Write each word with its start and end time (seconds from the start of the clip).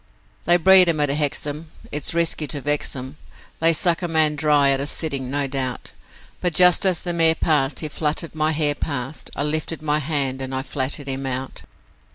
'They 0.45 0.57
breed 0.57 0.89
'em 0.89 0.99
at 0.99 1.09
Hexham, 1.09 1.69
it's 1.91 2.15
risky 2.15 2.47
to 2.47 2.59
vex 2.59 2.95
'em, 2.95 3.17
They 3.59 3.71
suck 3.71 4.01
a 4.01 4.07
man 4.07 4.35
dry 4.35 4.71
at 4.71 4.79
a 4.79 4.87
sitting, 4.87 5.29
no 5.29 5.45
doubt, 5.45 5.91
But 6.41 6.55
just 6.55 6.87
as 6.87 7.01
the 7.01 7.13
mare 7.13 7.35
passed, 7.35 7.81
he 7.81 7.87
fluttered 7.87 8.33
my 8.33 8.51
hair 8.51 8.73
past, 8.73 9.29
I 9.35 9.43
lifted 9.43 9.83
my 9.83 9.99
hand, 9.99 10.41
and 10.41 10.55
I 10.55 10.63
flattened 10.63 11.07
him 11.07 11.27
out. 11.27 11.65